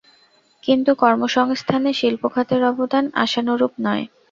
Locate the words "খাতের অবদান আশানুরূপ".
2.33-3.73